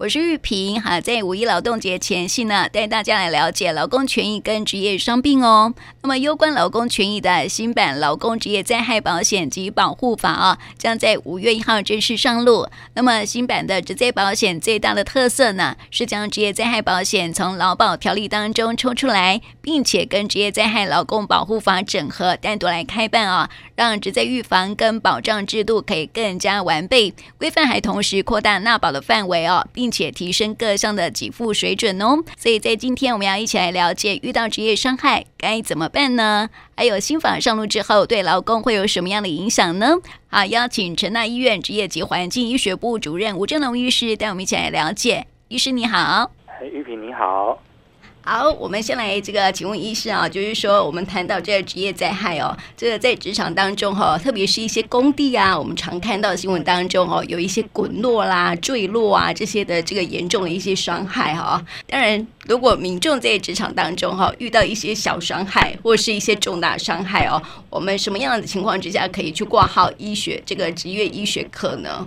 [0.00, 5.74] 我是玉萍，哈，在五一劳动节前夕呢，带大家来了解劳工权益跟职业伤病哦。
[6.00, 12.66] 那么，攸关劳工权益的新版劳工职业灾害保险及保护法啊，将在五月一号正式上路。
[12.94, 23.50] 那么，新版的职灾保险最大的特色呢，是将职业灾害保险从劳保条例当中抽出来，并且跟职业灾害劳工保护法整合，单独来开办啊，
[23.80, 27.14] 让职在预防跟保障制度可以更加完备。
[27.38, 36.50] 规范还同时扩大纳保的范围哦，并且提升各项的给付水准哦，所以在今天我们要一起来了解，遇到职业伤害该怎么办呢？
[36.76, 39.94] 还有新法上路之后，对劳工会有什么样的影响呢？
[40.28, 45.26] 好，邀请成大医院职业及环境医学部主任吴正龙医师带我们一起来了解。
[45.48, 46.30] 医师你好，
[46.70, 47.58] 玉萍你好。
[48.22, 61.64] 好，我们先来这个，请问医师啊，就是说我们谈到这个职业灾害哦，这个在职场当中哈、哦，特别是一些工地啊，我们常看到新闻当中哦，有一些滚落啦、坠落啊这些的这个严重的一些伤害哈、哦。
[61.88, 72.06] 当然，如果民众在职场当中哈、哦，遇到一些小伤害或是一些重大伤害哦，我们什么样的情况之下可以去挂号医学这个职业医学科呢？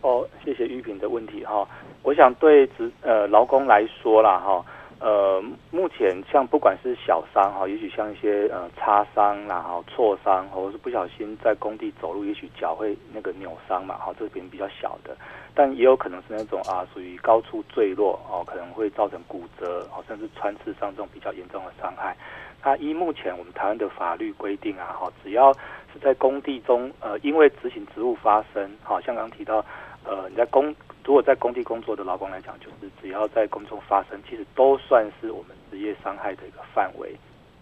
[0.00, 1.68] 哦，谢谢玉萍的问题哈、
[2.02, 4.64] 我想对职呃劳工来说啦哈。
[4.98, 15.14] 呃，目前像不管是小伤哈，也许像一些呃擦伤然后挫伤，或者是不小心在工地走路，也许脚会那个扭伤嘛，哈，这边比较小的，
[15.54, 22.16] 但也有可能是那种啊，属于高处坠落哦，可能会造成骨折哦，甚至穿刺伤这种比较严重的伤害。
[22.62, 25.52] 它依目前我们台湾的法律规定啊，哈，只要
[25.92, 29.62] 是在工地中呃，因为执行职务发生，好像刚提到。
[30.08, 37.14] 呃，你在工如果在工地工作的劳工来讲，就是只要在工作发生，其实都算是我们职业伤害的一个范围。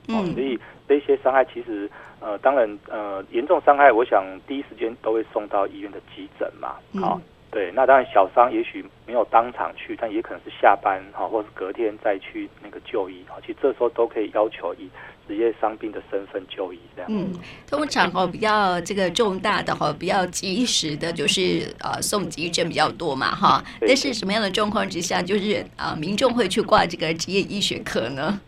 [0.09, 6.77] 嗯、哦，所以这些伤害其实呃，当然呃，严重伤害，我想第一时间都会送到医院的急诊嘛。
[7.01, 7.21] 好、哦，
[7.55, 13.25] 对，那当然小伤也许没有当场去，但也可能是下班哈、哦，或是隔天再去那个就医。
[13.29, 14.91] 哈，其实这时候都可以要求以。
[15.27, 17.11] 职业伤病的身份就医这样。
[17.11, 17.33] 嗯，
[17.67, 23.65] 通常哦比较这个重大的哈，比较及时的，就是呃送急诊比较多嘛哈。
[23.81, 28.39] 但是什么样的状况之下，就是啊、呃、民众会去挂这个职业医学科呢？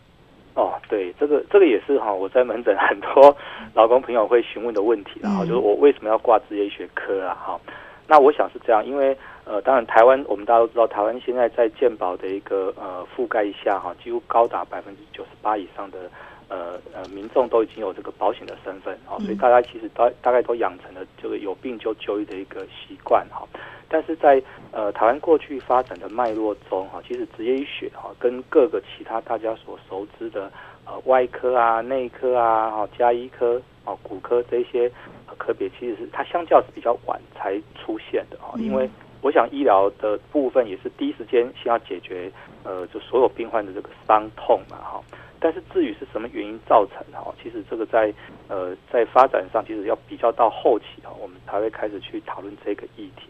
[0.53, 3.35] 哦，对，这个这个也是哈，我在门诊很多
[3.73, 7.33] 老公朋友会询问的问题，然后就是我为什么要挂职业医学科啊？
[7.33, 7.59] 哈，
[8.07, 16.09] 那我想是这样，因为呃，当然台湾我们大家都知道，台湾现在在健保的一个呃覆盖下哈，几乎高达百分之九十八以上的。
[16.49, 23.45] 呃呃，民众都已经有这个保险的身份，哈，所以大家其实大大概都养成了这个有病就就医的一个习惯，哈。
[23.89, 24.41] 但是在
[24.71, 30.49] 呃台湾过去发展的脉络中，哈，其实职业医学哈跟各个其他大家所熟知的
[30.85, 34.91] 呃外科啊、内科啊、哈加医科啊、骨科这些
[35.37, 38.53] 科别，其实是它相较是比较晚才出现的，哈。
[38.59, 38.89] 因为
[39.21, 42.29] 我想医疗的部分也是第一时间先要解决，
[42.63, 45.01] 呃，就所有病患的这个伤痛嘛，哈。
[45.39, 48.13] 但是至于是什么原因造成哈，其实这个在
[48.49, 53.29] 呃在发展上，其实要比较到后期哈，我们才会开始去讨论这个议题。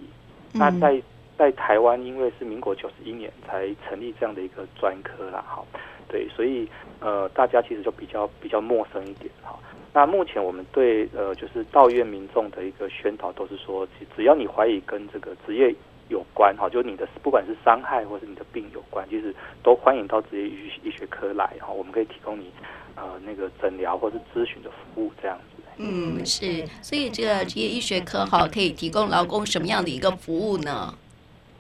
[0.54, 1.02] 嗯、那在
[1.38, 5.62] 在台湾，因为是民国九十一年才成立这样的一个专科啦，哈，
[6.08, 6.68] 对，所以
[7.02, 9.60] 呃大家其实就比较比较陌生一点哈。
[9.98, 15.74] 那目前我们对呃就是到院民众的一个宣导都是说，只要你怀疑跟这个职业。
[16.10, 22.50] 有关哈，就你的不管是伤害或是你的病有关，其实都欢迎到职业医医学科来哈，我们可以提供你
[22.96, 25.62] 呃那个诊疗或是咨询的服务这样子。
[25.76, 30.94] 嗯，是，所以这个职业医学科哈可以提供劳工什么样的一个服务呢？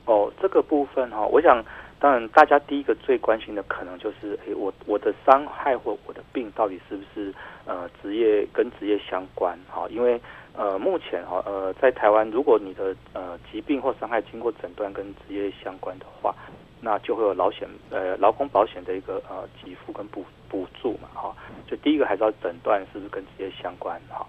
[0.05, 1.61] 哦，这个部分哈，我想
[1.99, 7.33] 当然大家第一个最关心的可能就是，诶，我我的伤害或我的病到底是不是
[7.65, 9.87] 呃职业跟职业相关哈？
[9.89, 10.21] 因为
[10.53, 16.33] 呃，目前哈，呃，在台湾，如果你的呃疾病或伤害经过诊断跟职业相关的话，
[16.81, 21.35] 那就会有劳险呃劳工保险的一个呃给付跟补补助嘛，哈。
[21.67, 24.25] 就第一个还是要诊断是不是跟职业相关哈。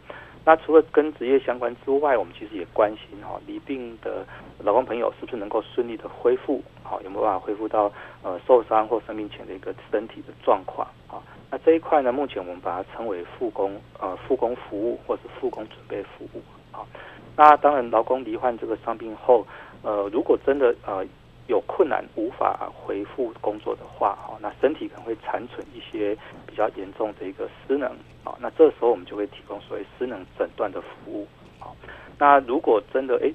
[0.49, 4.25] 那除了跟职业相关之外，我们其实也关心哈，离病的
[4.61, 11.21] 劳工朋友是不是能够顺利的恢复，好，有没有办法恢复到呃受伤或生病前的一个身体的状况啊？
[11.51, 16.41] 那这一块呢，目前我们把它称为复工，呃，复工服务或是复工准备服务。
[16.73, 16.89] 好，
[17.37, 19.47] 那当然，劳工罹患这个伤病后，
[19.83, 21.05] 呃，如果真的呃
[21.49, 26.17] 有困难无法恢复工作的话，哈，那身体可能会残存一些
[26.47, 27.91] 比较严重的一个失能。
[28.25, 31.27] 啊，那这时候我们就会提供所谓失能诊断的服务。
[31.59, 31.75] 好，
[32.17, 33.33] 那如果真的哎，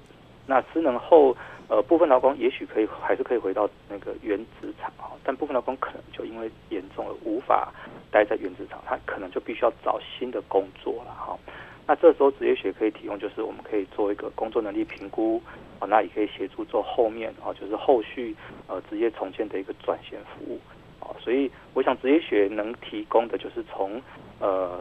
[0.47, 1.35] 那失能后。
[1.69, 7.73] 呃，部分劳工也许可以，还是可以回到那个原职场哈，但部分劳工可能就因为严重而无法
[8.11, 11.39] 待在原职场，他可能就必须要找新的工作了哈。
[11.87, 15.41] 那这时候职业学可以提供，就是我们可以做一个工作能力评估，
[15.83, 18.33] 好，那也可以协助做后面啊，就是后续
[18.67, 20.57] 呃职业重建的一个转衔服务。
[21.01, 24.01] 啊，所以我想职业学能提供的就是从
[24.39, 24.79] 呃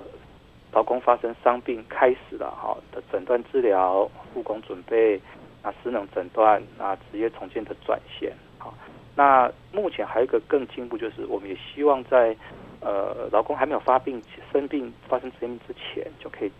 [0.70, 5.20] 劳工发生伤病开始了哈的诊断治疗、复工准备、
[5.60, 8.32] 啊失能诊断、啊职业重建的转衔。
[8.58, 8.72] 好，
[9.16, 12.36] 那目前还有一个更进步，就是我们也希望在
[12.80, 14.22] 呃劳工还没有发病、
[14.52, 16.52] 生病发生职业病之前，就可以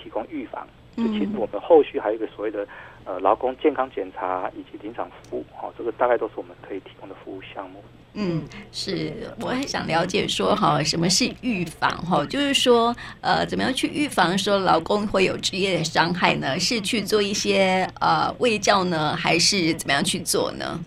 [0.00, 0.64] 提供预防。
[0.96, 2.66] 就其实我们后续还有一个所谓的
[3.10, 7.82] 呃劳工健康检查以及临场服务，哈，这个大概都是我们可以提供的服务项目。
[8.14, 12.24] 嗯，是，我很想了解说哈，什么是预防哈？
[12.26, 16.58] 就是说呃，怎么样去预防说劳工会有职业的伤害呢？
[16.58, 20.78] 是去做一些呃卫教呢，还是怎么样去做呢？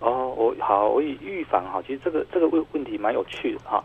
[0.00, 3.82] 哦，我好，我以预防哈，其实这个这个问问题蛮有趣的哈。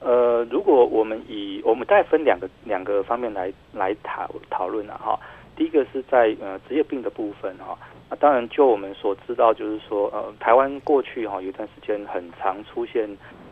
[0.00, 5.18] 呃，如果我们以我们大概分两个两个方面来来讨讨论了哈。
[5.60, 7.78] 第一个是在呃职业病的部分哈，
[8.08, 13.06] 那当然就我们所知道，就是说呃台湾过去哈有一段时间很常出现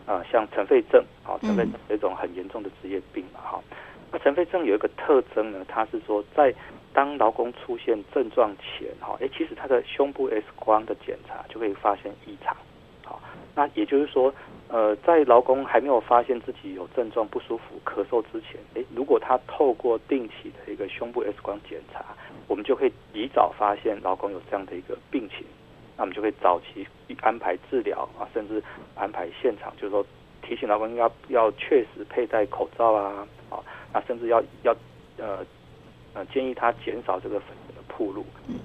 [0.07, 3.63] 啊像尘肺症啊尘肺症这种很严重的职业病嘛哈。
[4.11, 6.51] 那尘肺症有一个特征呢，它是说在
[6.95, 12.57] 当劳工出现症状前哈，哎其实他的胸部 X 光的检查就可以发现异常。
[13.55, 14.33] 好，那也就是说。
[14.71, 22.05] 呃，在劳工还没有发现自己有症状不舒服、咳嗽之前，诶，如果他透过定期的一个胸部 X 光检查，
[22.49, 25.47] 我们就可以及早发现劳工有这样的一个病情，
[25.97, 26.87] 那我们就可以早期
[27.23, 28.63] 安排治疗啊，甚至
[28.95, 30.05] 安排现场，就是说
[30.43, 34.77] 提醒劳工要要确实佩戴口罩啊，啊，那甚至要要
[35.17, 35.39] 呃
[36.13, 38.23] 呃建议他减少这个粉尘的暴露，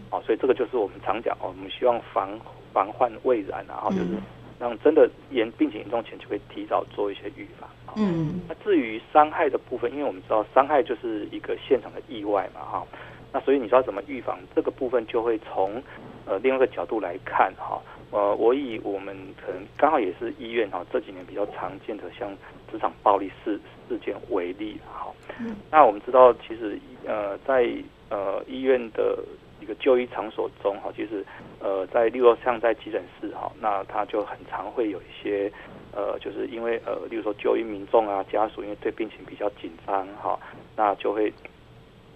[0.10, 2.38] 啊，所以这个就是我们常讲哦，我们希望防
[2.74, 4.18] 防患未然啊，就是。
[4.60, 7.70] 让真的严病情严重前就会提早做一些预防。
[7.96, 12.88] 嗯，那至于伤害的部分，因为我们知道伤害就是一个现场的意外嘛，哈。
[13.32, 15.82] 那所以你知道怎么预防这个部分，就会从
[16.26, 17.82] 呃另外一个角度来看哈。
[18.12, 22.30] 呃，我以我们可能刚好也是医院哈这几年比较常见的像
[22.72, 23.60] 职场暴力事
[23.90, 25.12] 事件为例哈。
[25.40, 27.70] 嗯，那我们知道其实呃在
[28.10, 29.18] 呃医院的。
[29.64, 31.26] 一个就医场所中哈，其实
[31.60, 35.50] 呃，在例如像在急诊室哈，那他就很常会有一些
[35.94, 40.38] 呃，就是因为呃，例如说就医民众啊家属，因为对病情比较紧张哈，
[40.76, 41.32] 那就会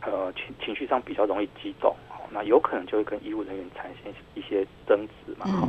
[0.01, 1.95] 呃情情绪上比较容易激动，
[2.29, 5.67] 那有可能就会跟医务人员产生一些争执嘛哈。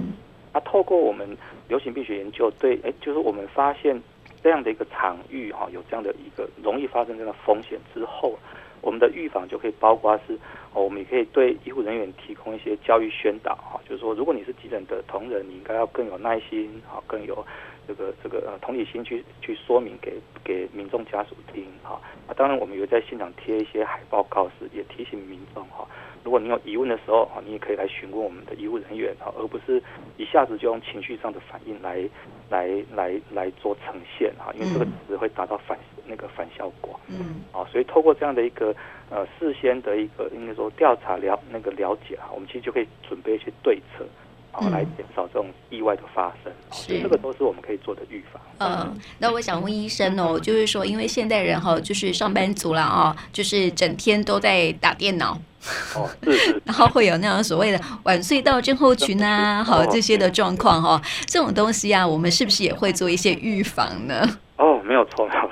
[0.53, 1.25] 那透过我们
[1.69, 4.03] 流行病学研究，对，哎，就是我们发现
[4.43, 8.37] 这样的一个场域哈，有这样的一个容易发生这样的风险之后。
[8.81, 10.35] 我们的预防就可以包括是，
[10.73, 17.45] 哦，我们也可以对医护人员提供一些教育宣导，哈，就是说，如果你是急诊的同仁，你应该要更有耐心，哈，更有
[17.87, 20.15] 这个这个呃同理心去去说明给
[20.45, 25.87] 给民众家属听，哈，啊，当然我们有在现场贴一些海报告示，也提醒民众，哈，
[26.23, 29.83] 如果你有疑问的时候，哈，你也可以来询问我们的医务人员，哈，而不是
[30.17, 32.09] 一下子就用情绪上的反应来
[32.49, 35.79] 来来来做呈现，哈，因为这个只会达到反。
[36.09, 38.75] 那个反效果，嗯，啊，所以透过这样的一个
[39.11, 44.05] 呃事先的一个应该说调查了那个了解啊，我们其实就可以准备一些对策，
[44.53, 46.53] 啊，来减少这种意外的发生。
[46.71, 48.43] 所以这个都是我们可以做的预防。
[48.61, 55.39] 嗯，那我想问医生哦，就是说，因为现代人哈，就是上班族了啊，就是整天都在打电脑，
[55.95, 64.29] 哦，是是， 然后会有那种所谓的晚睡到症候群啊， 好这些的状况哈，这种东西啊，我们是不是也会做一些预防呢？
[64.57, 65.48] 哦，没有错，没有错。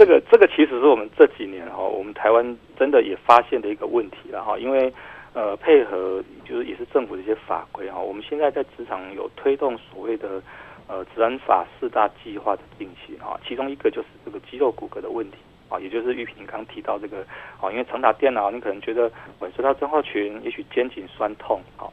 [0.00, 4.90] 这个这个其实是我们这几年哈，我们台湾真的也发现的一个问题了哈，因为
[5.34, 10.42] 呃配合就是也是政府的一些法规哈，我们现在在职场有推动所谓的
[10.88, 15.36] 呃职安法四大计划的进行哈，其中一个就是这个肌肉骨骼的问题
[15.68, 17.18] 啊，也就是玉萍刚提到这个
[17.60, 21.84] 啊，因为常打电脑，你可能觉得晚睡到症候群，也许肩颈酸痛啊，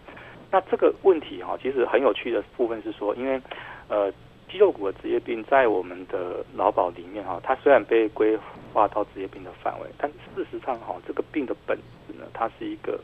[0.49, 3.41] 那这个问题哈，其实很有趣的部分是说，因为
[3.89, 4.09] 呃。
[4.49, 8.37] 肌肉骨的职业病在我们的劳保里面哈，它虽然被规
[8.73, 11.77] 划到职业病的范围，但事实上哈，这个病的本
[12.07, 12.99] 质呢，它是一个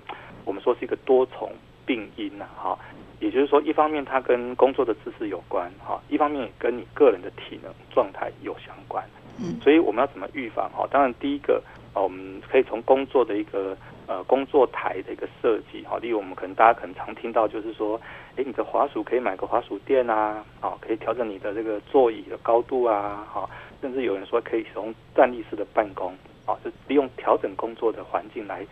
[0.46, 1.52] 我们说是一个多重
[1.86, 2.78] 病因呐哈，
[3.20, 9.04] 也就是说，一方面它跟工作的姿势有关哈，一方面也跟你个人的体能状态有相关。
[9.38, 10.88] 嗯，所以我们要怎么预防哈？
[10.92, 11.62] 当然，第一个
[11.94, 13.76] 啊，我们可以从工作的一个
[14.08, 18.00] 呃工作台的一个设计哈，例如我们可能大家可能常听到就是说，
[18.36, 23.50] 哎，你的滑鼠可以买个滑鼠垫啊，啊，可以调整你的这个座椅的高度啊，哦，
[23.82, 26.14] 甚至有人说可以使用站立式的办公，
[26.46, 28.66] 啊，就利用调整工作的环境来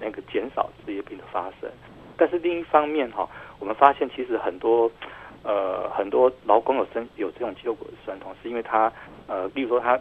[0.00, 1.70] 那个减少职业病的发生。
[2.16, 3.28] 但是另一方面哈，
[3.58, 4.90] 我们发现其实很多。
[5.46, 8.90] 呃，很多劳工有身有这种肌肉骨酸痛，是因为他
[9.26, 10.00] 呃，例如说他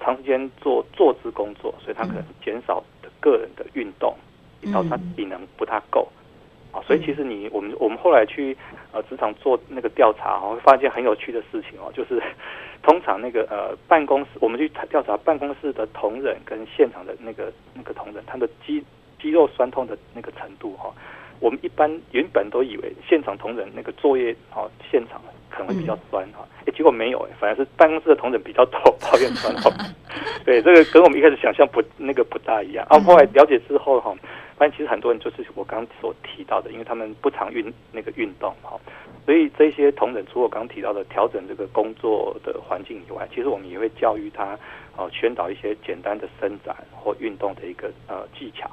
[0.00, 4.16] 长时间做坐姿工作，所以他可能减少的个人的运动，
[4.72, 6.08] 导致他体能不太够。
[6.70, 8.56] 啊，所以其实你我们我们后来去
[8.92, 12.22] 呃职场做那个调查哈，会发现很有趣的事情哦，就是
[12.82, 18.84] 通常那个呃办公室，我们去调查办公室的同仁跟现场的那个那个同仁，他的肌
[19.20, 20.92] 肌肉酸痛的那个程度哈，
[21.40, 29.72] 我们一般原本都以为现场同仁那个作业哈现场可能会比较酸哈，哎，结果没有哎，反而是办公室的同仁比较多抱怨酸痛，
[30.44, 32.86] 对，这个跟我们一开始想象不那个不大一样。
[32.90, 34.14] 啊，后来了解之后哈。
[34.58, 38.78] 发现其实很多人就是我刚刚所提到的，因为他们不常运那个运动哈，
[39.24, 44.58] 所以这些同仁除了我刚刚提到的调整这个工作的环境以外，其实我们也会教育他，
[44.96, 48.68] 呃，宣导一些简单的伸展或运动的一个呃技巧。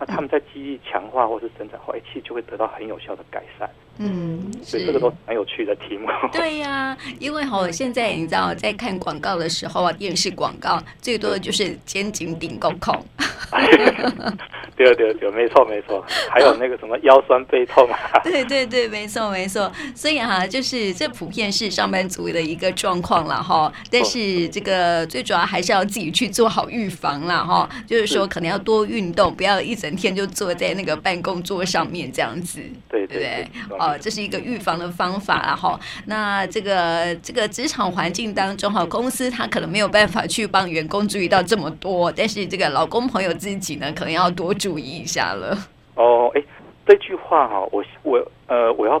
[0.00, 3.68] 那他们在记忆强化或是伸展后，其实就会得到很有效的改善。
[3.98, 6.06] 嗯，所以这个都很有趣的题目。
[6.32, 12.94] 对呀、啊，因为哈，现在你知道，在看广告的时候啊，电视广告最多的就是肩颈顶勾孔。
[14.78, 17.98] 对对对，没错没错，还有那个什么腰酸背痛啊。
[18.22, 19.70] 对对对，没错没错。
[19.94, 23.70] 所以哈、啊，就是这普遍是上班族的一个状况了哈。
[23.90, 27.68] 但是这个最主要还是要自己去做好预防了哈。
[27.88, 32.60] 就是说，可能要多运动，不要一整天就坐在那个办公桌上面这样子。
[32.88, 35.78] 对对对，哦，这是一个预防的方法了哈。
[36.06, 45.56] 那这个这个职场环境当中哈，公司他可能没有办法去帮员工注意到这么多，但是这个老公朋友自己呢，可能要多注意一下了。
[45.94, 46.42] 哦，哎，
[46.84, 49.00] 这句话哈，我我呃，我要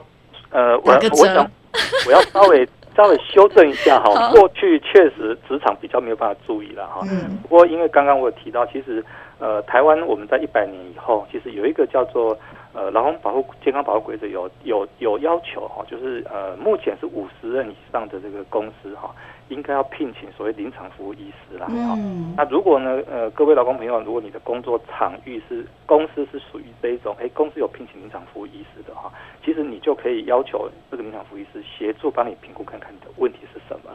[0.50, 1.50] 呃，我我想
[2.06, 2.64] 我要稍微
[2.96, 4.30] 稍微修正一下哈。
[4.30, 7.00] 过去确实职场比较没有办法注意了哈。
[7.10, 7.36] 嗯。
[7.42, 9.04] 不过因为刚刚我有提到，其实
[9.40, 12.38] 呃，台湾我们在一百年以后，其实有一个叫做。
[12.74, 19.12] 呃，劳工保护健康保护规则有有有要求哈，就是呃，目前是五十人以上的这个公司哈，
[19.48, 21.66] 应该要聘请所谓临场服务医师啦。
[21.70, 22.34] 嗯。
[22.36, 29.12] 那如果呢，呃，各位劳工朋友，如果你的工作场域是公司是属于这一种，哎，公司有聘请临场服务医师的话，
[29.44, 33.90] 其实你就可以要求这个临场服务医师协助帮你评估看看你的问题是什么。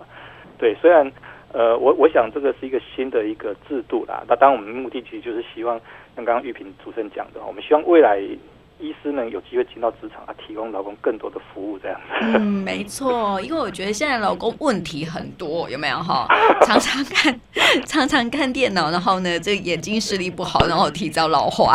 [0.57, 1.11] 对，虽然
[1.51, 4.23] 呃，我我想这个是一个新的一个制度啦。
[4.27, 5.79] 那当然我们目的其实就是希望，
[6.15, 8.21] 像刚刚玉萍主持人讲的，我们希望未来。
[8.83, 12.03] 医师呢，有机会进到职场啊，提供老公更多的服务，这样子。
[12.21, 16.27] 嗯， 没错，因为我觉得现在老公问题很多，有没有哈？
[16.65, 17.39] 常常看，
[17.87, 21.73] 常常看电脑，然后呢，这个眼睛视力不好，然后提早老化。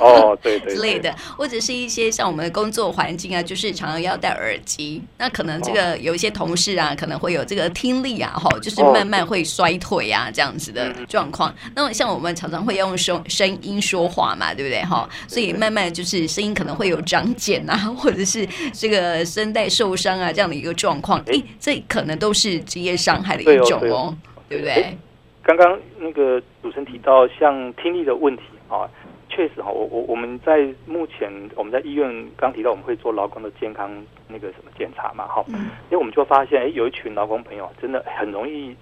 [0.00, 0.74] 哦，对对， 对。
[0.74, 11.54] 之类的，或者是一些像我们的工作环境啊，就是常常要戴耳机，那可能这个有一些同事啊，可能会有这个听力啊，哈，就是慢慢会衰退啊，这样子的状况。
[11.76, 15.08] 那么像我们常常会用声声音说话嘛，对不对哈？
[15.28, 16.26] 所以慢慢就是。
[16.40, 21.20] 声音可能会有长茧啊， 或者是这个声带受伤啊，这样的一个状况。
[21.26, 24.16] 哎，这可能都是职业伤害的一种哦，哦
[24.48, 24.96] 对，不对？
[25.42, 28.88] 刚刚那个主持人提到像听力的问题啊，
[29.28, 33.90] 确实哈，我我我们在目前我们在医院刚提到我们会做劳工的健康
[34.26, 38.74] 那个什么检查嘛，哈，嗯，因为我们就发现，哎，有一群劳工朋友真的很容易，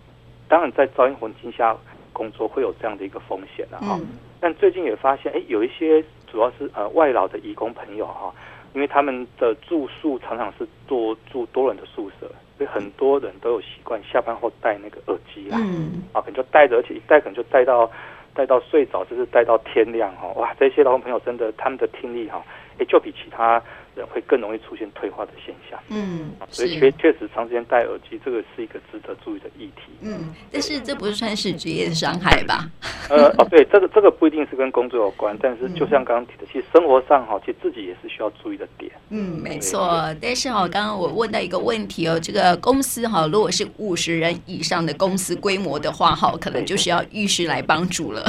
[0.47, 1.77] 当然在噪音环境下
[2.13, 3.99] 工作会有这样的一个风险的哈。
[4.41, 6.05] 但最近也发现，哎，有一些。
[6.31, 8.31] 主要是呃外劳的移工朋友哈，
[8.75, 17.91] 因为他们的住宿常常是多住多人的宿舍，所以很多人都有习惯下班后戴那个耳机啦，嗯，啊，可能就戴着，而且一戴可能就戴到
[18.35, 22.45] 戴到睡着，就是戴到天亮哈，哇，这些劳工朋友真的他们的听力哈，
[22.79, 23.63] 哎就比其他。
[24.07, 25.79] 会更容易出现退化的现象。
[25.89, 29.93] 嗯，所以确确实长时间戴耳机，这个是一个值得注意的议题。
[30.03, 32.69] 嗯，但是这不是算是职业伤害吧？
[33.11, 38.91] 呃，哦，对，这个这个不一定是跟工作有关，但是就像刚刚提的，其实生活上哈，其实自己也是需要注意的点。
[39.11, 40.15] 嗯，没错。
[40.21, 48.23] 但是哈，刚刚我问到一个问题哦，这个公司哈，如果是五十人以上的公司规模的话哈，可能就是要律师来帮助了。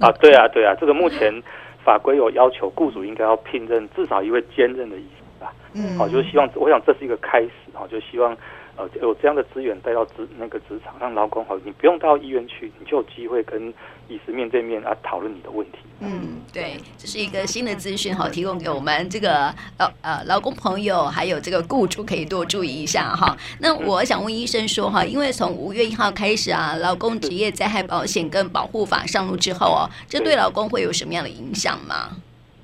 [0.00, 1.42] 啊，对啊，对啊，这个目前。
[1.84, 5.52] 法规有要求，雇主应该要聘任至少一位兼任的医生吧？
[5.74, 8.36] 嗯，好，就是希望，我想这是一个开始，哈，就希望。
[8.74, 13.70] 呃，有这样的资源带到职那个职场，让劳工好，你不用到医院去，你就有机会跟
[14.12, 15.78] 医师面对面啊讨论你的问题。
[16.00, 19.46] 嗯，对，这是一个新的资讯哈，提供给我们这个
[19.78, 23.36] 呃呃劳工朋友，还有这个雇主可以多注意一下哈。
[23.60, 32.10] 那我想问医生说哈，因为从五月一号开始啊，劳工职业灾害保险跟保护法上路之后哦，这对劳工会有什么样的影响吗？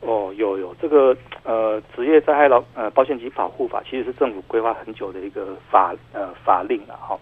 [0.00, 7.16] 哦，有有这个呃职业灾害劳呃保险及保护法，其实是政府规划很久的一个法呃法令了哈。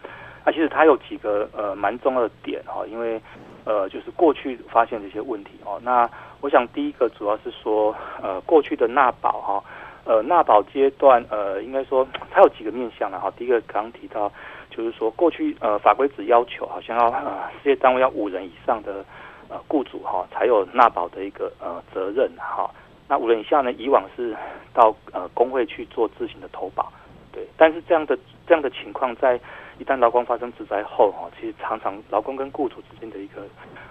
[0.47, 3.21] 那、其实它有几个呃蛮重要的点哈，因为
[3.65, 5.79] 呃就是过去发现这些问题哦。
[5.83, 6.09] 那
[6.41, 9.65] 我想第一个主要是说呃过去的纳保哈，
[10.05, 13.31] 呃纳保阶段呃应该说它有几个面向了哈。
[13.37, 14.33] 第一个刚刚提到
[14.71, 19.05] 就是说过去呃法规只要求好像要呃事业单位要五人以上的。
[19.49, 22.69] 呃，雇主哈才有纳保的一个呃责任哈。
[23.07, 24.37] 那五人以下呢，以往是
[24.75, 26.93] 到呃工会去做自行的投保，
[27.31, 27.47] 对。
[27.57, 29.38] 但是这样的这样的情况，在
[29.78, 33.42] 一旦劳工发生职灾后哈，其实常常劳工跟雇主之间的一个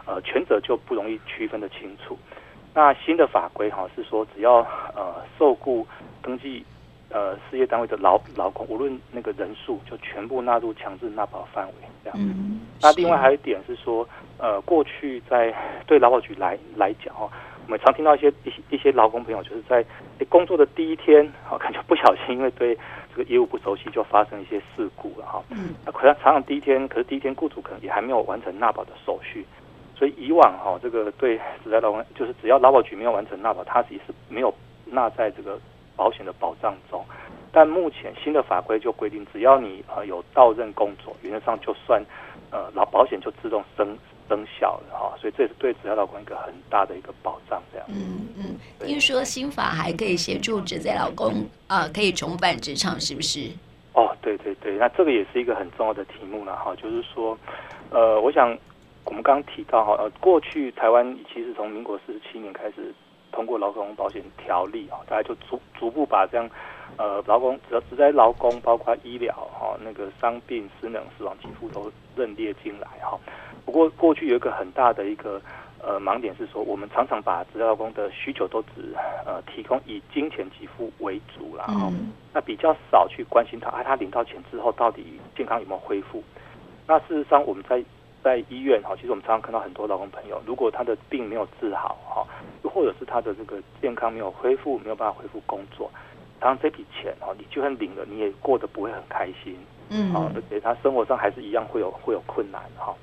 [0.05, 2.17] 呃权责就不容易区分得清楚。
[2.73, 4.55] 那新的法规哈是说，只要
[4.95, 5.87] 呃受雇
[6.21, 6.65] 登记
[7.09, 11.73] 呃事业单位的劳劳工，无论那个人数，就全部纳入强制纳保范围
[12.03, 12.19] 这样。
[12.19, 12.59] 嗯。
[12.81, 15.53] 那另外还有一点是说，呃，过去在
[15.87, 17.29] 对劳保局来来讲哈。
[17.67, 19.83] 我们常听到一些一些一些劳工朋友，就是在
[20.29, 22.77] 工作的第一天，好，可能就不小心，因为对
[23.15, 25.41] 这个业务不熟悉，就发生一些事故了哈。
[25.49, 25.73] 嗯。
[25.85, 29.45] 那可能常常第一天，可是第一天雇主可能也还没有完成纳保的手续，
[29.95, 34.53] 所以以往哈，这个对职灾劳工，就是只要劳保局没有完成纳保，它其实是没有
[34.85, 35.57] 纳在这个
[35.95, 37.01] 保险的保障中。
[37.53, 42.03] 但目前新的法规就规定，只要你呃有到任工作，原则上就算
[42.51, 43.97] 呃劳保险就自动生。
[44.27, 47.87] 生效了哈，所以这是对职业劳工一个很大的一个保障，这样。
[47.89, 48.55] 嗯嗯，
[48.85, 53.49] 听说新法还可以协助职业劳工啊，可以重返职场，是不是？
[53.93, 57.37] 哦，对对对，那这个也是一个很重要的题目了哈，就是说，
[57.91, 58.49] 呃，我想
[59.05, 62.93] 我们刚刚提到哈，呃，过去台湾其实从民国四十七年开始
[63.31, 66.49] 通过劳工保险条例啊，大家就逐逐步把这样
[66.97, 73.17] 呃劳工只要职灾劳工，包括医疗哈，那个伤病、失能、死亡给付都认列进来哈。
[73.65, 75.41] 不过过去有一个很大的一个
[75.81, 78.93] 呃盲点是说，我们常常把职灾劳工的需求都只
[79.25, 81.91] 呃提供以金钱给付为主，然后
[82.33, 86.23] 那比较少去关心他啊，他领到钱之后到底健康有没有恢复？
[86.87, 87.83] 那事实上我们在
[88.23, 92.25] 在医院哈，其实我们常常看到很多劳工朋友，如果他的病没有治好哈，
[92.63, 95.91] 又或者是他的这个健康没有恢复，没有办法恢复工作，
[96.39, 99.57] 当这笔钱哈，你就算领了，你也过得不会很开心，
[99.89, 102.93] 嗯，啊，而且他生活上还是一样会有会有困难哈。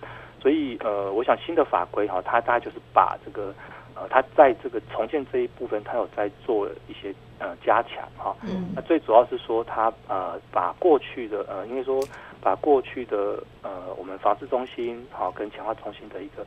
[0.42, 3.54] 所以，呃，我想新的法规哈，它大概就是把这个，
[3.94, 8.34] 呃，它在这个重建这一部分，它有在做一些呃加强哈。
[8.42, 8.72] 嗯。
[8.74, 12.02] 那最主要是说，它呃把过去的呃，应该说
[12.40, 16.44] 把过去的呃我们防治中心哈跟强化中心的一个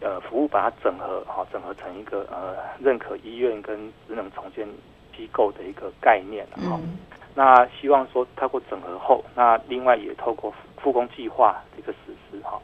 [0.00, 3.76] 呃服务，把它整合好，整合成一个呃认可医院跟
[4.06, 4.66] 职能重建
[5.14, 6.80] 机构的一个概念哈。
[6.82, 6.96] 嗯。
[7.34, 12.58] 那希望说，透过整合后，那另外也透过复工计划这个实施哈。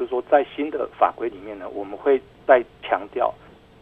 [0.00, 3.30] 就是说，在新的法规里面呢，我们会再强调，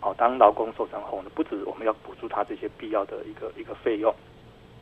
[0.00, 4.12] 哦，当劳工受伤后呢，不止我们要补助他这些必要的一个一个费用，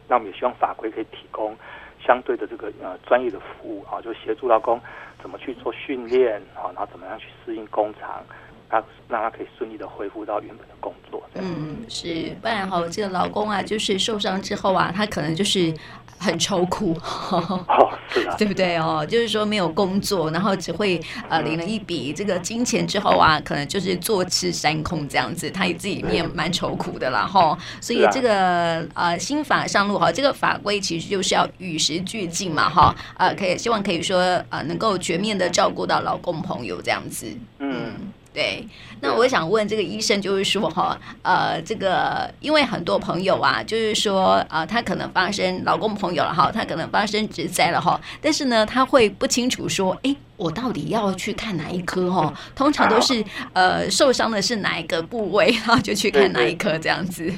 [0.09, 1.55] 那我们也希望法规可以提供
[2.01, 4.81] 相对的这个呃专业的服务啊，就协助劳工
[5.20, 8.25] 怎么去做训练啊，然后怎么样去适应工厂，
[8.68, 11.22] 他让他可以顺利的恢复到原本的工作。
[11.35, 15.74] 嗯，是，不然哈，这个老公啊，就是受伤之后啊，他可能就是。
[16.18, 19.07] 很愁苦，哦，是啊， 对不对哦？
[19.07, 20.98] 就是说没有工作，然后只会
[21.29, 27.59] 呃领了一笔这个金钱之后啊，可能就是坐吃山空这样子，他也自己也蛮愁苦的啦哈。
[27.83, 37.26] 所以这个呃新法上路哈，这个法规其实就是要与时俱进嘛哈，呃可以希望可以说呃能够全面的照顾到老公朋友这样子，
[37.59, 37.92] 嗯。
[38.37, 38.62] 对，
[39.01, 52.31] 那我想问这个医生，就是说哈，呃，这个因为很多朋友啊，就是说呃，他可能发生老公朋友了哈，他可能发生职灾了哈，但是呢，他会不清楚说，哎，我到底要去看哪一科哈？
[52.55, 57.33] 通常都是呃受伤的是哪一个部位，然后就去看哪一科这样子。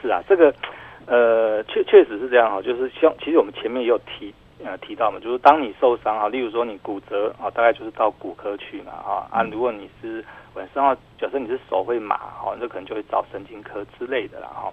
[0.00, 0.54] 是啊，这个
[1.04, 4.32] 呃，确确实是这样哈，就是像其实我们前面也有提。
[4.64, 14.72] 呃，提到嘛，就是当你受伤啊，例如说你骨折啊，大概就是到骨科去嘛，哈啊，如果你是晚上啊，假设你是手会麻，哈，那可能就会找神经科之类的啦，哈。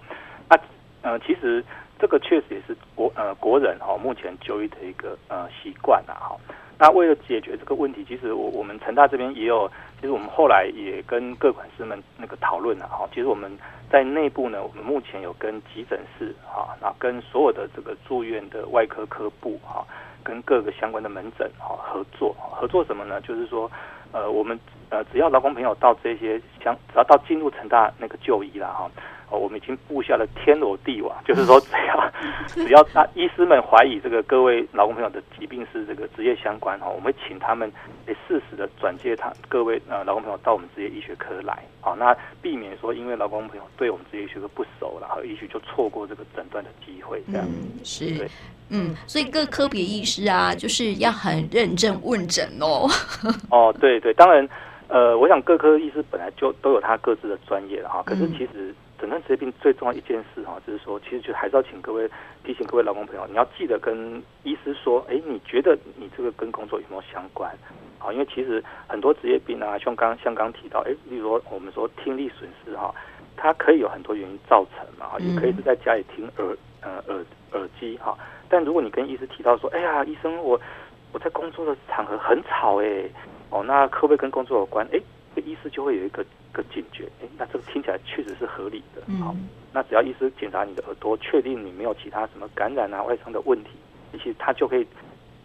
[0.50, 0.58] 那
[1.02, 1.64] 呃，其实
[1.98, 6.36] 这个确实也是国呃国人哈目前就医的一个呃习惯啦，哈。
[6.82, 13.06] 那为了解决这个问题，其实我我们成大这边也有，其实我们后来也跟各管师们那个讨论了哈。
[13.14, 13.52] 其实我们
[13.92, 19.86] 在内部呢，我们目前有跟急诊室哈，那跟所有的这个住院的外科科部哈，
[20.24, 22.34] 跟各个相关的门诊哈合作。
[22.50, 23.20] 合作什么呢？
[23.20, 23.70] 就是说，
[24.14, 24.58] 呃，我们
[24.90, 28.90] 呃只要劳工朋友到这些相，只要到进入成大那个就医了哈。
[29.32, 32.12] 哦，我们已经布下了天罗地网，就是说，只要
[32.66, 37.72] 只要那医师们怀疑这个各位劳工朋友的疾病是这个职业相关哈，我们会请他们
[38.08, 47.46] 诶适时的转介他各位呃劳工朋友到我们职业医学科来，好，那避免说因为劳工朋友对我们职业医学科不熟，然后也许就错过这个诊断的机会，这样。
[47.48, 48.28] 嗯，是，对，
[48.70, 52.90] 嗯，所以各科别医师啊，就是要很认真问诊哦。
[53.52, 54.48] 哦，对对，当然，
[54.88, 58.70] 呃，我想各科医师本来就都有他各自的专业了哈，可是其实。
[58.70, 62.10] 嗯诊断职业病最重要一件事哈，就是说，其实就还是要请各位
[62.44, 67.50] 提醒各位劳工朋友，你要记得跟医师说，哎，你觉得你这个跟工作有没有相关？
[68.00, 72.94] 啊，因为其实很多职业病啊，像刚像刚提到，哎，例如说我们说听力损失哈，
[73.36, 78.18] 它可以有很多原因造成嘛，也可以是在家里听耳呃耳耳机哈。
[78.48, 80.60] 但如果你跟医师提到说，哎呀，医生我
[81.12, 83.04] 我在工作的场合很吵哎，
[83.50, 84.88] 哦，那可不可以跟工作有关？
[84.94, 85.00] 哎，
[85.36, 89.02] 这医师就会有一个个警觉，哎，那这个听起来确实是合理的。
[89.24, 89.36] 好，
[89.74, 93.70] 那只要医师检查你的耳朵，确定你没有其他什么感染啊、外伤的问题，
[94.14, 94.86] 其实他就可以。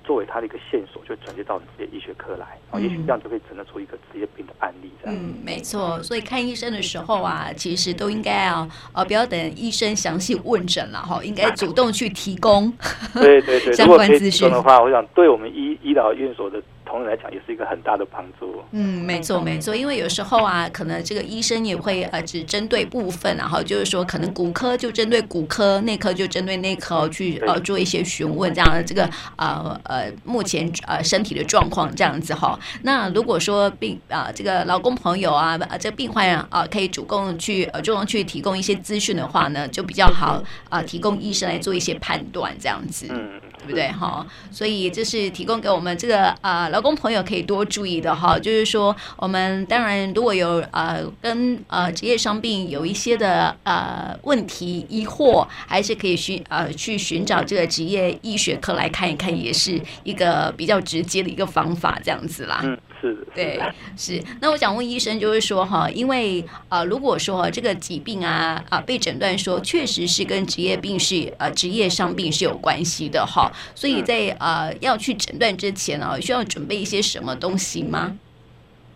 [0.06, 4.90] 作为他的一个线索，就转接到职业医学科来，然后也许这样就可以诊断出一个职业病的案例。
[5.02, 5.98] 这样，嗯，没错。
[6.02, 12.70] 所以看医生的时候啊，其实都应该啊，呃，不要等医生详细问诊了哈，应该主动去提供
[13.16, 16.62] 对对对相关资讯的话，我想对我们医医疗院所的。
[16.94, 18.62] 同仁来讲也是一个很大的帮助。
[18.70, 32.56] 嗯，没错没错，因为有时候啊，可能这个医生也会呃只针对部分，然后就是说可能骨科就针对骨科，内科就针对内科去呃做一些询问这样的这个呃呃目前呃身体的状况这样子哈。
[32.82, 43.08] 那如果说病啊、这个劳工朋友啊啊这个病患啊、呃、可以主动去呃主动去提供一些资讯的话呢，就比较好啊、提供医生来做一些判断这样子。
[43.10, 43.40] 嗯。
[43.66, 44.26] 对不对哈？
[44.50, 48.38] 所以这是提供给我们这个啊劳工朋友可以多注意的哈。
[48.38, 62.60] 就是说，我们当然如果有呃跟呃职业伤病有一些的呃问题疑惑，还是可以寻呃去寻找这个职业医学科来看一看，也是一个比较直接的一个方法，这样子啦。
[62.62, 62.78] 嗯。
[63.08, 63.60] 是对，
[63.96, 64.22] 是。
[64.40, 78.16] 那我想问医生，就是说哈，因为啊、呃，如果说这个疾病啊啊被诊断说确实是跟职业病是呃职业伤病是有关系的哈，所以在呃要去诊断之前啊，需要准备一些什么东西吗？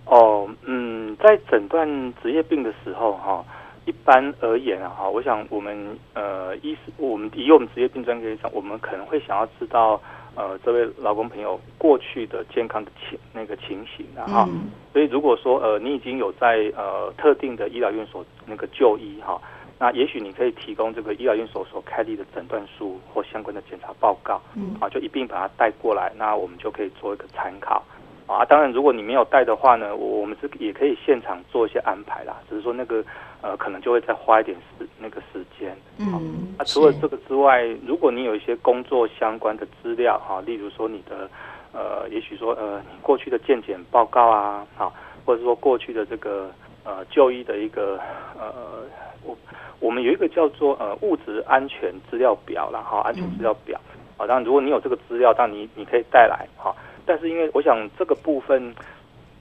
[0.06, 1.86] 哦，嗯，在诊断
[2.22, 3.44] 职业病的时候哈，
[3.84, 10.00] 一般而言啊哈，我想我们呃医师，我们以我们职业病专科医生，我们可能会想要知道。
[10.38, 19.42] 呃，这位劳工朋友过去的健康的情那个情形，啊哈，嗯、所以如果说呃你已经有在呃特定的医疗院所那个就医哈，
[19.80, 27.82] 那也许你可以提供这个医疗院所所开立的诊断书或相关的检查报告，嗯，啊，就一并把它带过来，那我们就可以做一个参考。
[28.28, 32.36] 啊，当然，如果你没有带的话呢，我我们是也可以现场做一些安排啦。
[32.48, 33.02] 只是说那个
[33.40, 35.76] 呃，可能就会再花一点时那个时间。
[35.98, 41.28] 嗯，啊，除了这个之外，如果你有一些工作相关的资料哈，例如说你的
[41.72, 44.92] 呃，也许说呃，你过去的健检报告啊，好，
[45.24, 46.50] 或者说过去的这个
[46.84, 48.00] 呃就医的一个
[48.38, 48.84] 呃，
[49.22, 49.36] 我
[49.80, 53.80] 我们有一个叫做呃物质安全资料表啦，哈，安全资料表。
[54.16, 56.74] 啊，当然，如果你有这个资料，当然你你可以带来哈。
[57.06, 58.74] 但是因为我想这个部分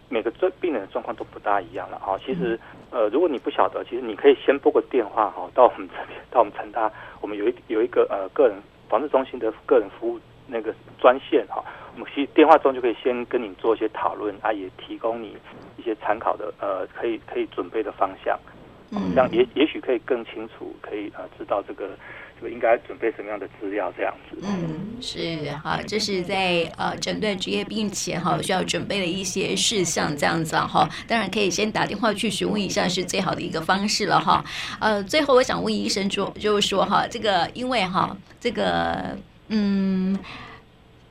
[0.08, 0.32] 每个
[0.62, 2.16] 病人的状况都不大一样了哈。
[2.24, 2.60] 其实
[2.92, 8.58] 呃，如果你不晓得，其实你可以先拨个电话哈，到我们这边，到我们成大，我们有一有一个呃个人
[8.90, 11.64] 防治中心的个人服务那个专线哈。
[11.96, 15.36] 我们其实电话中就可以先跟你做一些讨论啊，也提供你
[15.78, 18.40] 一些参考的呃可以可以准备的方向。
[18.92, 21.90] 嗯，这样也也许可以更清楚，可以呃知道这个。
[22.42, 23.92] 就应该准备什么样的资料？
[23.98, 30.88] 这样子，嗯，是好，这是在呃诊断职业病前哈需要准备的一些事项，这样子哈。
[31.08, 34.44] 当然可以先打电话去询问一下，是最好的一个方式了哈。
[34.80, 39.18] 呃，最后我想问医生说，就是说哈，这个因为哈，这个
[39.50, 40.18] 嗯，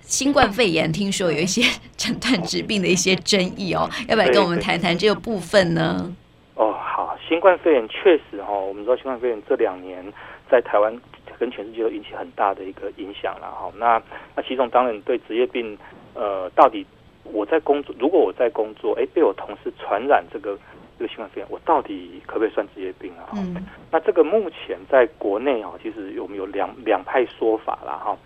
[0.00, 1.62] 新冠肺炎听说有一些
[1.96, 6.14] 诊断疾病的一些争议哦，要不要跟我们谈谈这个部分呢？
[6.54, 10.04] 哦，好，新冠肺炎确实哈，我们知道新冠肺炎这两年
[10.48, 10.96] 在台湾。
[11.38, 13.72] 跟全世界都引起很大的一个影响了哈。
[13.76, 14.02] 那
[14.34, 15.76] 那其中当然对职业病，
[16.14, 16.86] 呃，到底
[17.24, 20.58] 我在工作，如果我在工作，哎，被我同事传染这个
[20.98, 23.28] 这个新冠肺炎，我到底可不可以算职业病啊？
[23.34, 23.56] 嗯。
[23.90, 28.16] 那这个目前在国内啊，其实我们有两两派说法了哈。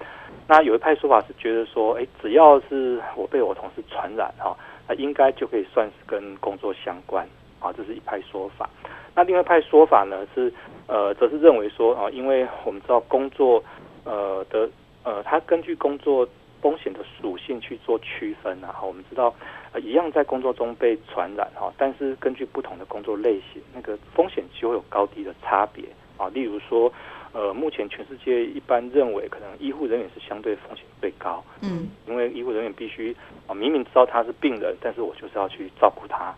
[0.47, 4.57] 那有一派说法是觉得说，哎，只要是我被我同事传染哈，
[4.89, 7.27] 那应该就可以算是跟工作相关
[7.61, 8.69] 啊，这是一派说法。
[9.15, 10.53] 那另外一派说法呢是，
[10.87, 13.63] 呃，则是认为说啊，因为我们知道工作，
[14.05, 14.69] 呃的，
[15.03, 16.27] 呃，它根据工作
[16.63, 18.69] 风险的属性去做区分啊。
[18.73, 19.35] 哈，我们知道，
[19.73, 25.85] 呃，一样在工作中被传染哈，但是根据不同的工作类型，那个风险就会有高低的差别
[26.17, 26.29] 啊。
[26.29, 26.91] 例如说，
[27.33, 33.15] 呃，目前全世界一般认为，可能医护人员是相对风险最高，嗯，因为医护人员必须
[33.49, 36.33] 啊，明明知道他是病人，但是我就是要去照顾他。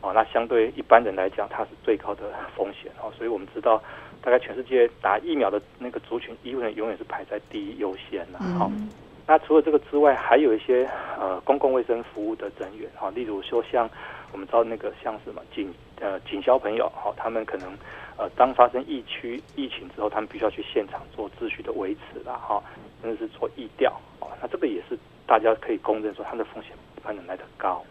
[0.00, 3.82] 哦，那相对一般人来讲，它是最高的风险哦，所以我们知道，
[4.22, 8.38] 大概全世界打疫苗的那个族群，医护人员永远是排在第一优先的。
[8.58, 8.88] 好、嗯，
[9.26, 13.90] 那除了这个之外，还有一些呃公共卫生服务的人员哈，例如说像
[14.30, 17.68] 我们知道那个像什么警呃警消朋友哈，他们可能
[18.16, 22.62] 呃当发生疫区疫情之后，他们必须要去现场做秩序的维持啦哈，
[23.02, 27.84] 甚至是做疫调哦，那这个也是大家可以公认说，它的风险比一般人来得高。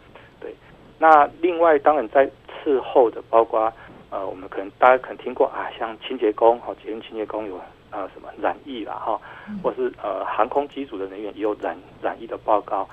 [0.99, 2.29] 那另外，当然在
[2.63, 3.71] 伺候的，包括
[4.09, 7.59] 呃，我们可能大家可能听过啊，像清洁工哈，捷运清洁工有
[7.91, 9.19] 呃什么染疫啦哈，
[9.61, 12.87] 或是呃航空机组的人员也有染染疫的报告，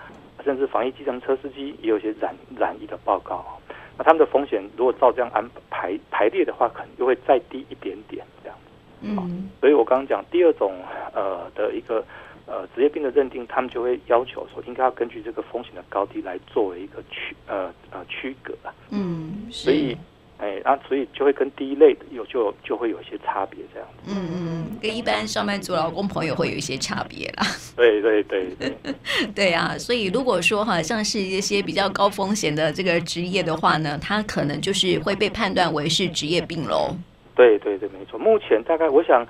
[0.44, 3.44] 甚至防疫计程车司机也有一些染染疫的报告。
[3.96, 8.58] 那他们的风险如果照这样安排排列的话，可能就会再低一点点这样。
[9.00, 10.74] 嗯，所以我刚刚讲第二种
[11.14, 12.04] 呃的一个
[12.46, 18.72] 呃职业病的认定，他们就会要求说，应该要根据这个风险的高低来作为一个区呃呃区隔啊。
[18.90, 19.96] 嗯，所以。
[20.36, 24.12] 哎，啊，所以就会跟第一类的有就就会有一些差别，这样子。
[24.12, 27.46] 嗯嗯，跟一般上班族劳工朋友会有一些差别啦。
[27.76, 28.74] 对对对对。
[29.32, 36.96] 对啊，所以如果说哈，像是一些比较高风险的这个职业的话呢，它可能就是会被判断为是职业病喽。
[37.36, 38.18] 对对对，没错。
[38.18, 39.24] 目前大概我想，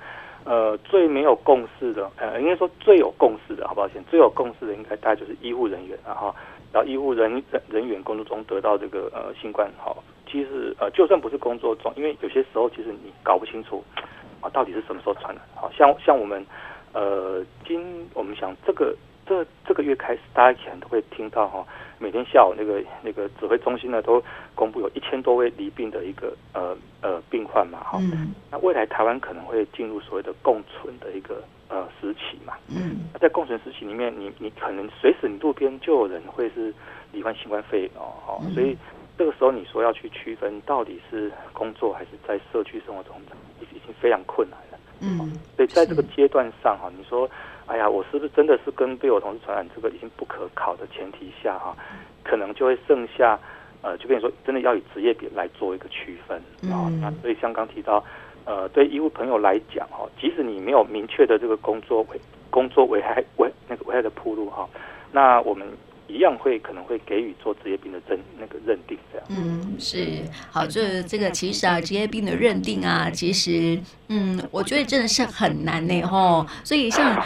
[0.45, 3.87] 呃，最没有共识的，呃，应该说最有共识的，好不好？
[3.89, 6.33] 先最有共识的，应该大概就是医护人员，然后，
[6.71, 10.03] 然后医护人人人员工作中得到这个呃新冠好。
[10.27, 13.83] 其实呃，就算不是工作中，因为有些时候其实你搞不清楚
[14.39, 15.43] 啊，到底是什么时候传染。
[15.55, 16.45] 好像像我们
[16.93, 21.65] 呃，今我们想这个这这个月开始，大家可能都会听到哈，
[21.99, 24.21] 每天下午那个那个指挥中心呢都
[24.53, 27.97] 公布有一千多位离病的一个呃呃病患嘛哈。
[28.01, 28.33] 嗯。
[28.51, 32.53] 那未来台湾可能会进入所谓的共存的一个呃时期嘛。
[32.67, 33.09] 嗯。
[33.13, 36.73] 那在共存时期里面，你你可能随时你路边就有人会是
[37.11, 38.77] 罹患新冠肺炎哦，好，所以。
[39.17, 43.15] 这个时候你说要去区分到底是工作还是在社区生活中，
[43.61, 44.77] 已已经非常困难了。
[44.99, 47.25] 嗯，所以在这个阶段上哈，你说，
[47.67, 49.67] 哎呀，我是不是真的是跟被我同事传染？
[49.75, 51.75] 这个已经不可考的前提下哈，
[52.23, 53.39] 可能就会剩下
[53.81, 56.37] 呃，就跟你说，真的要以职业别来做一个区分
[56.71, 56.91] 啊。
[57.01, 58.03] 那所以像刚提到，
[58.45, 64.67] 呃，对医务朋友来讲哈，即使你没有明确的这个工作危工作危害危那个危害的铺路哈，
[65.11, 65.67] 那我们。
[66.07, 69.27] 一样会可能会给予做职业病的认那个认定这样。
[69.31, 73.75] 嗯，是好，这这个其实啊，职业病的认定啊，其实
[74.07, 76.45] 嗯，我觉得真的是很难呢吼。
[76.63, 77.25] 所以像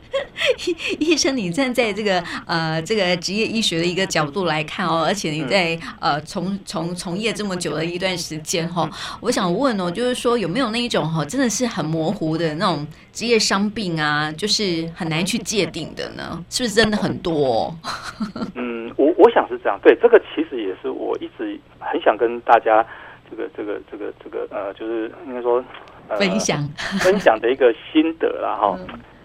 [0.98, 8.88] 医生，你站在这个呃这个职业医学的一个角度来看哦，而且你在呃从从从业这么久的一段时间哈，
[9.20, 16.44] 我想问哦，就是说有没有那一种哈，真的是很模糊的那种职业伤病啊，就是很难去界定的呢？
[16.50, 17.74] 是不是真的很多？
[18.54, 19.78] 嗯，我我想是这样。
[19.82, 22.84] 对，这个其实也是我一直很想跟大家
[23.30, 25.62] 这个这个这个这个呃，就是应该说、
[26.08, 26.62] 呃、分享
[27.00, 28.78] 分享的一个心得了哈。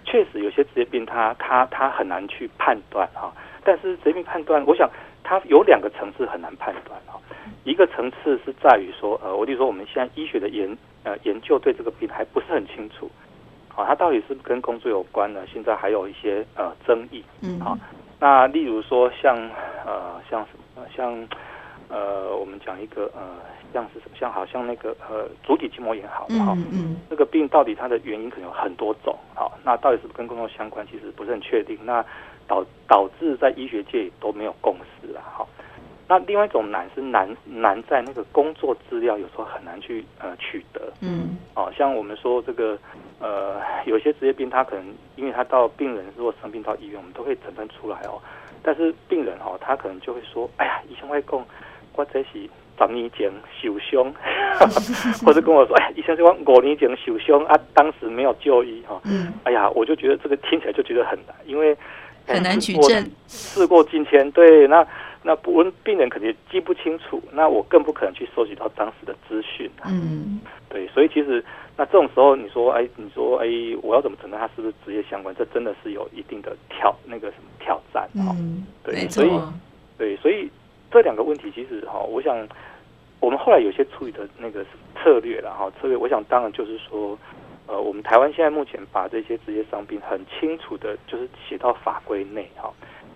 [0.06, 3.34] 确实有些职业病它，它它它很难去判断哈。
[3.64, 4.90] 但是职业病判断，我想
[5.24, 7.20] 它有两个层次很难判断哈。
[7.64, 13.10] 一个层次是在于说，呃，我就说我们现在医学的研呃研究对这个病还不是很清楚，
[13.76, 15.42] 啊，它到底是不是跟工作有关呢？
[15.52, 17.78] 现在还有一些呃争议，嗯，好。
[18.20, 19.36] 那例如说像
[19.86, 21.28] 呃像什么像
[21.88, 23.22] 呃我们讲一个呃
[23.74, 26.98] 像是什么像好像那个呃足底筋膜炎好好嗯，嗯。
[27.10, 31.78] 这个病到底它的原因可能有很多种好，那到底是不是跟工作相关，其实不是很确定。
[31.84, 32.06] 那
[32.48, 35.50] 导导致在医学界都没有共识啊好。
[36.06, 42.78] 那另外一种难是难难在那个工作资料有时候很难去呃取得，嗯，哦，像我们说这个
[43.20, 48.22] 呃有些职业病，他可能因为他到病人如果生病到医院，我们都会诊断出来哦，
[48.62, 51.44] 但是病人哦，他可能就会说，哎呀，医生会供
[51.96, 53.32] 我这是十年前
[53.62, 54.14] 受伤，
[55.26, 61.76] 或者跟我说， 哎，医生说五年前受伤啊，当时没有就医哈，嗯，哎呀，我就觉得这个听起来就觉得很难，因为
[62.28, 64.86] 很难取证，事过境迁，对那。
[65.26, 69.72] 那不问病人肯定记不清楚，那我更不可能去收集到当时的资讯。
[69.86, 71.42] 嗯，对，所以其实
[71.78, 73.48] 那这种时候，你说，哎，你说，哎，
[73.82, 75.34] 我要怎么诊断他是不是职业相关？
[75.40, 78.06] 这真的是有一定的挑那个什么挑战。
[78.16, 79.32] 嗯，对，所以
[79.98, 80.52] 对，所以
[80.94, 82.48] 这两个问题其实哈，我想
[83.20, 84.64] 我们后来有些处理的那个
[84.96, 87.18] 策略了哈，策略，我想当然就是说，
[87.66, 92.72] 呃，我们台湾现在目前把这些职业伤病很清楚的，就是写到法规内哈，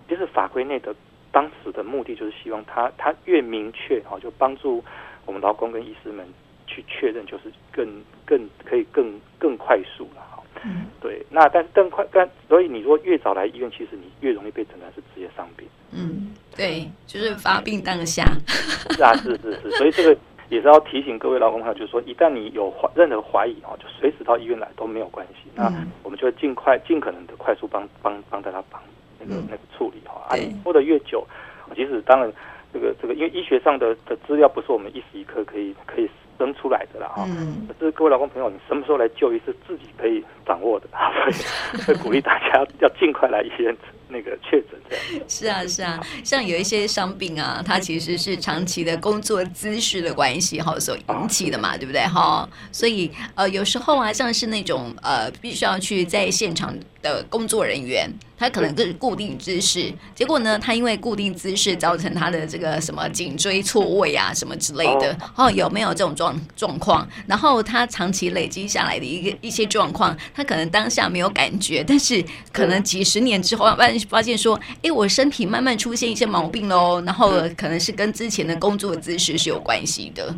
[0.08, 0.94] 就是法规内的。
[1.30, 4.82] 当时的目的就是希望他他越明确哈，就帮助
[5.26, 6.26] 我们劳工跟医师们
[6.66, 7.86] 去确认，就是更
[8.24, 10.22] 更可以更更快速了。
[10.64, 11.24] 嗯，对。
[11.30, 15.66] 那但是更快，但所以你如果越早来医院，其实你越容易被诊断是职业伤病。
[15.92, 18.24] 嗯，对，就是发病当下。
[18.46, 19.70] 是啊，是是是。
[19.72, 20.16] 所以这个
[20.48, 25.50] 也是要提醒各位劳工朋友，就是说，一旦你有怀任何怀疑哦，就随时到医院来都没有关系。
[25.54, 28.80] 那我们就会尽快尽可能的快速帮帮帮大家帮。
[29.20, 31.26] 那个那个处理哈，啊，你拖得越久，
[31.74, 32.32] 其实当然
[32.72, 36.08] 这个这个，因为医学上的的资料不是我们一时一刻可以可以
[36.38, 37.24] 生出来的啦哈。
[37.28, 37.66] 嗯。
[37.68, 40.86] 可是各位老公朋友，你什么时候来就医是自己可以掌握的，
[41.76, 43.76] 所以 会鼓励大家要尽快来医院
[44.08, 45.24] 那个确诊这样。
[45.28, 52.48] 是啊，是啊，像有一些伤病啊，它其实是长期的工作姿势的关系哈所引起的嘛，对不对哈？
[52.72, 58.10] 所以呃，有时候啊，像是那种呃，必须要去在现场的工作人员。
[58.40, 67.04] 他可能是固定姿势，结果呢，他因为固定姿势造成他的这个什么颈椎错位啊，什么之类的，哦，有没有这种状状况？
[67.26, 80.32] 然后他长期累积下来的一个一些状况，他可能当下没有感觉，但是可能几十年之后，发发现说，哎，我身体慢慢出现一些毛病喽，然后可能是跟之前的工作姿势是有关系的。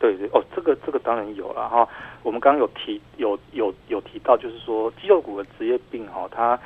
[0.00, 1.88] 对对哦，这个这个当然有了哈。
[2.24, 6.58] 我们刚刚有提有有有提到，就是说肌肉股的职业病哈，它。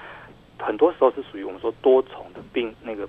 [0.56, 3.06] 很多时候是属于我们说多重的病那个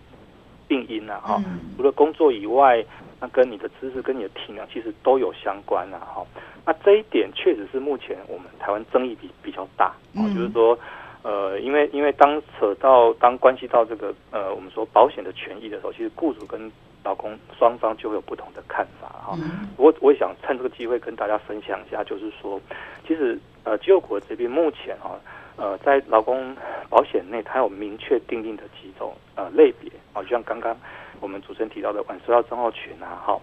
[0.68, 1.42] 病因啊哈，
[1.78, 2.84] 除了工作以外，
[3.22, 6.26] 那跟你的姿势跟你的体能其实都有相关啊哈。
[6.66, 9.94] 那这一点确实是目前我们台湾争议比比较大，
[10.34, 10.78] 就是说
[11.22, 16.70] 呃，因为因为当扯到当关系到这个呃我们说保险的权益的时候，其实雇主跟
[17.06, 19.38] 劳工双方就会有不同的看法哈。
[19.78, 22.60] 我我也想趁这个机会跟大家分享一下，就是说
[23.08, 25.18] 其实呃肌肉股这边目前哈。
[25.58, 26.54] 呃，在劳工
[26.89, 30.76] 保险内，它有明确定义的几种呃类别啊，就像刚刚
[31.22, 33.39] 我们主持人提到的腕收腰症候群啊，哈，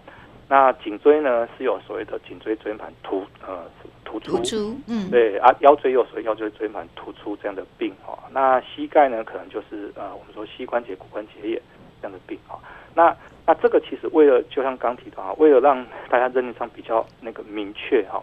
[0.47, 3.65] 那颈椎呢是有所谓的颈椎椎盘突呃
[4.05, 11.59] 突出，突出，嗯，对啊，腰椎有所谓腰椎椎盘突出这样的病哈，那膝盖呢可能就是呃我们说膝关节骨关节炎
[12.03, 12.59] 这样的病啊，
[12.93, 13.15] 那
[13.47, 18.21] 那这个其实为了就像刚提到啊，为了让大家认知上比较那个明确哈。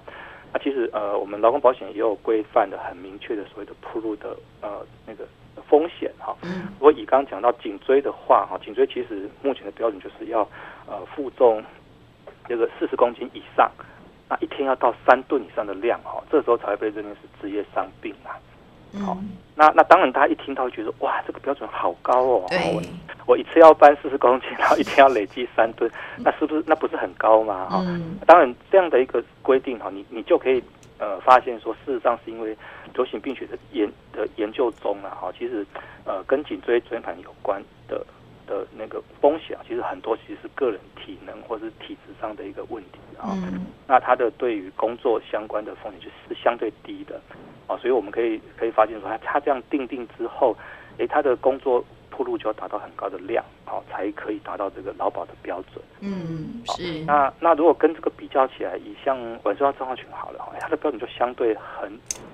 [0.53, 5.25] 那、啊、其实呃，我们劳工保险也有规范的很明确的所谓的铺路的呃那个
[5.67, 6.37] 风险哈。
[6.43, 10.41] 如果以刚刚讲到颈椎的话哈，颈椎其实目前的标准就是要
[10.87, 11.65] 呃负重
[12.47, 13.71] 这个四十公斤以上，
[14.29, 18.37] 那一天要到三吨以上的量哈，这时候才会被认定是职业伤病啊。
[18.99, 19.17] 好，
[19.55, 22.47] 那那当然大家一听到会觉得哇，这个标准好高哦。
[22.49, 22.59] 对。
[23.27, 27.69] 我一次要搬四十公斤，然后一天要累积三吨，那是不是那不是很高吗？
[27.71, 30.61] 哈、嗯，当然这样的一个规定哈，你你就可以
[30.99, 32.57] 呃发现说，事实上是因为
[32.93, 35.65] 流行病学的研的研究中啊，哈，其实
[36.05, 38.05] 呃跟颈椎椎盘有关的
[38.51, 43.31] 的那个风险啊，其实很多其实是个人体能或是体质上的一个问题啊。
[43.31, 47.21] 嗯、那它的对于工作相关的风险就是相对低的
[47.69, 50.57] 啊，所以我们可以可以发现说，它它这样定定之后，
[50.99, 51.85] 诶，它的工作。
[52.13, 55.83] 铺路就要达到很高的量，好，才可以达到这个劳保的标准。
[56.01, 57.03] 嗯，是。
[57.07, 61.91] 那那如果跟这个比较起来，以像腕收腰症候群好了，哈，它的标准就相对很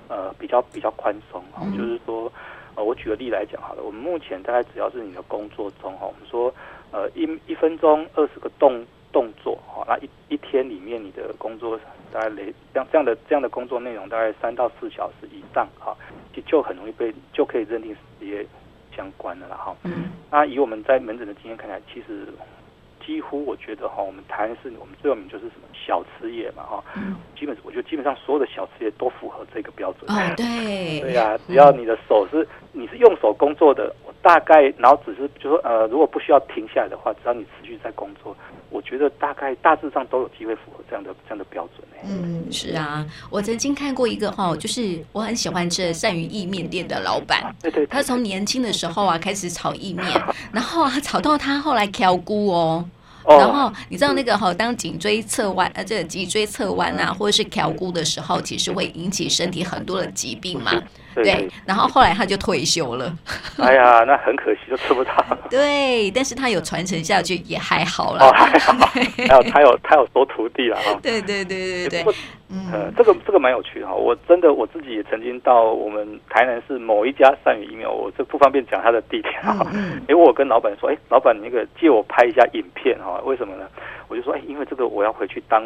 [0.09, 2.29] 呃比较比较宽松，啊、嗯，就是说，
[2.77, 6.53] 呃，我举个例来讲好了，我们目前大概只要是你的工作中，哈，我们说，
[6.91, 11.79] 呃，一一分钟二十个动动作，哈，那一一天里面你的工作
[12.13, 15.97] 大概累这样这样的这样的工作内容大概三到四小时以上，哈，
[16.31, 18.45] 就就很容易被就可以认定是职业。
[18.95, 22.27] 相关的了哈，嗯，那以我们在门诊的经验看来，其实
[23.05, 30.09] 几乎我觉得哈，我们台湾是我们最有名就是什么小吃业嘛哈，嗯，基本我觉得基本上所有的小吃业都符合这个标准。
[30.09, 38.35] 哦，对，对呀，只要你的手是你是用手工作的，我大概然后只是就说呃，如果不需要停下来的话，只要你持续在工作。
[38.69, 41.87] 我觉得大概大致上都有机会符合这样的这样的标准。
[42.05, 50.05] 嗯，是啊，我曾经看过一个哈，就是我很喜欢吃鳝鱼意面店的老板，对对，他从年轻的时候啊开始炒意面，
[50.51, 52.85] 然后啊炒到他后来挑菇哦。
[53.25, 60.71] 然后你知道那个哈，当颈椎侧弯呃，这个脊椎侧弯啊，或者是挑骨的时候，其实会引起身体很多的疾病嘛。
[61.23, 61.49] 对。
[61.65, 63.13] 然后后来他就退休了。
[63.57, 65.11] 哎呀，那很可惜，就吃不到。
[65.49, 68.25] 对，但是他有传承下去，也还好了。
[68.25, 68.73] 哦，还好。
[69.27, 70.99] 还有他有他有收徒弟了哈。
[71.01, 72.15] 对对对对对。
[72.71, 79.67] 呃，这个这个蛮有趣的哈，我真的我自己也曾经到我们台南市某一家鳝鱼意面，我这不方便讲他的地点哈。
[80.07, 83.67] 因为我跟老板说，哎，老板你那个借我拍一下影片哈，为什么呢？
[84.07, 85.61] 我就说，哎，因为这个我要回去当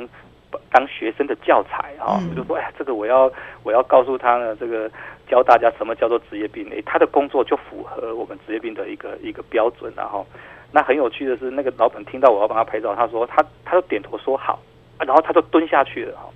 [0.71, 3.31] 当学生的教材哈，我就说，哎，这个我要
[3.63, 4.89] 我要告诉他呢，这个
[5.27, 10.25] 教大家什么叫做职业病，哎，他的工作就符合我们职业病的一个一个标准然后，
[10.71, 14.59] 那很有趣的是，那个老板听到我要帮他拍照，他说他他就点头说好。
[15.03, 16.30] 然后他就蹲下去了哈，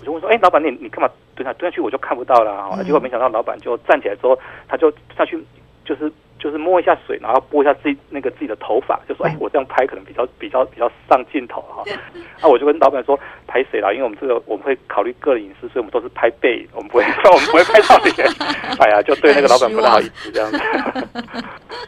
[0.00, 1.52] 我就问说：“哎，老板，你你干嘛蹲下？
[1.54, 4.38] 蹲下去我就看不到了哈。”结果没想到老板就站起来之后，
[4.68, 5.44] 他就下去，
[5.84, 6.08] 就是
[6.42, 11.84] 就是摸一下水，然后拨一下自己那个自己的头发，就说：“哎，我这样拍可能比较比较比较上镜头哈。”
[12.42, 13.16] 那我就跟老板说
[13.46, 13.92] ：“拍谁啦？
[13.92, 18.28] 因为我们这个我们会考虑个人隐私，所以我们都是拍背，我们不会我们不会拍到脸。”
[18.80, 20.58] 哎呀，就对那个老板不太好意思这样 子。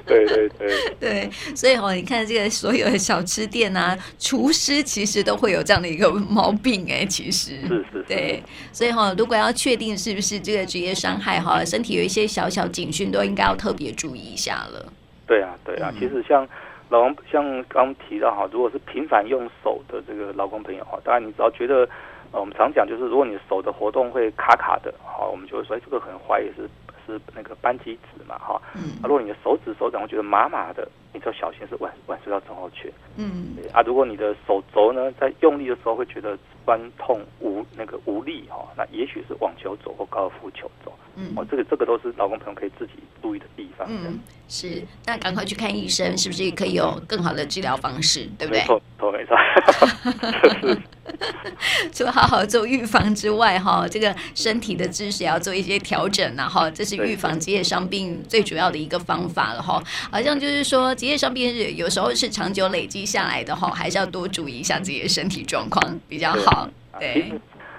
[0.07, 0.69] 对对对
[1.01, 14.93] 对，所以哦，你看这个所有的小吃店啊，厨师其实都会有这样的一个毛病哎，其实是是，是对，所以哈、哦，如果要确定是不是这个职业伤害哈，身体有一些小小警讯，都应该要特别注意一下了。
[15.27, 16.47] 对啊，对啊，嗯、其实像
[16.91, 21.89] 老公像刚刚提到哈，如果是频繁用手的这个劳工朋友哈，当然你只要觉得，
[22.31, 26.69] 呃，我们常讲就是，如果你手的活动会卡卡的，哈，我们就会说，哎，这个很怀疑是
[27.07, 40.93] 是那个扳机指嘛，哈，嗯，啊，如果你的手指手掌会觉得麻麻的，你就要小心是腕腕隧道症候群，嗯，啊，如果你的手肘呢在用力的时候会觉得酸痛无那个无力哈，那也许是网球肘或高尔夫球肘。
[41.17, 43.87] 嗯，哦，这个这个都是老公朋友可以自己注意的地方。
[43.89, 48.61] 嗯，是，那赶快去看医生，是不是也可以有更好的治疗方式，对不对？
[48.61, 49.37] 没错，错没错。
[51.93, 59.83] 除了好好做预防之外，哈，这个身体的知识也要做一些调整，然后这是预防职业伤病最主要的一个方法了，哈。
[60.11, 66.69] 好像就是说，职业伤病是有时候是长久累积下来的，哈，还是要多注意一下自己的身体状况比较好。
[66.99, 67.33] 对，对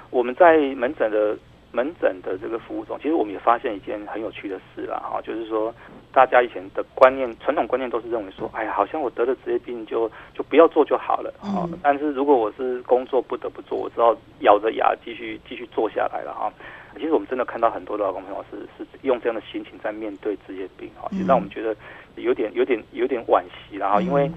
[0.09, 1.38] 我们在门诊的。
[1.76, 5.76] 门诊的这个服务中，其实我们也发现一件很有趣的事啦，哈，就是说，
[6.13, 11.67] 大家以前的观念，传统观念都是认为说，哎呀，好像我得了职业病就就不要做就好了，哈。
[11.84, 16.49] 但是如果我是工作不得不做，我知道咬着牙继续继续做下来了，哈。
[16.95, 21.76] 其实我们真的看到很多的老公朋友是是用这样的心情在面对职业病，哈，其实让我们觉得
[22.15, 24.32] 有点有点有点惋惜，然后因为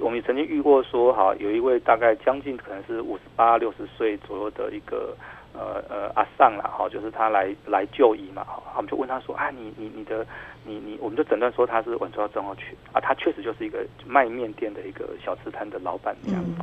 [0.00, 5.14] 我们也曾经遇过说，哈，有一位大概将近可能是五十八六十岁左右的一个。
[5.54, 10.26] 呃呃，阿尚了哈，就是他来来就医嘛，哈，我们就问他说啊，你你你的
[10.64, 16.42] 你你，我们就诊断说他是腕隧道症候群啊，他确实就是一个卖面店的一个小吃摊的老板娘。
[16.42, 16.56] 嗯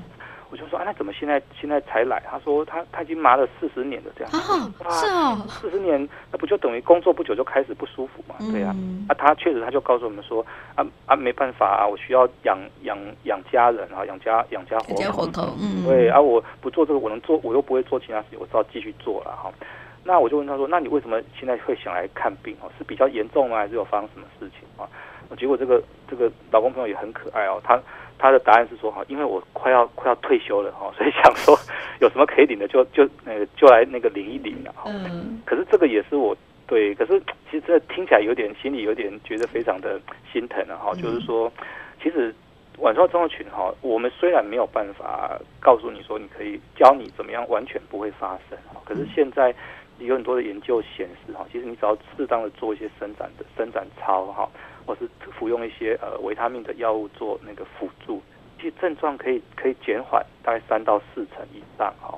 [0.52, 2.22] 我就说啊，那怎么现在现在才来？
[2.30, 5.98] 他说他他已经麻了四十年了，这样啊，是哦，四十年，
[6.30, 8.36] 那不就等于工作不久就开始不舒服嘛？
[8.52, 8.76] 对呀，
[9.08, 10.46] 啊，他确实他就告诉我们说
[10.76, 19.50] 啊啊，没办法啊，我需要养养养家人啊，养家养家活活口，嗯，对啊，我不做这个，我能做，我又不会做其他事情，我只好继续做了哈。
[20.04, 22.70] 那我就问他说，那你为什么现在会想来看病哦？
[22.78, 23.56] 是比较严重吗？
[23.56, 24.84] 还是有发生什么事情啊？
[25.38, 27.80] 结果这个这个老公朋友也很可爱哦，他。
[28.22, 31.58] 他的答案是说哈，因为我快要快要退休了哈， 所以想说
[32.00, 34.84] 有什么可以领的就就那个就来那个领一领了哈。
[34.86, 35.42] 嗯。
[35.44, 37.20] 可是这个也是我对，可是
[37.50, 40.00] 其实这听起来有点心里有点觉得非常的
[40.32, 40.94] 心疼了哈。
[40.94, 41.52] 就是说，
[42.02, 42.34] 其实
[42.78, 49.54] 晚上症候群哈，我们虽然没有办法告诉你说你可以教你怎么样完全不会发生哈，可是现在
[49.98, 54.48] 有很多的研究显示哈，其实你只要适当的做一些伸展的伸展操哈。
[54.86, 58.22] 或是服用一些呃维他命的药物做那个辅助，
[58.58, 62.18] 其实症状可以可以减缓大概三到四成以上哈。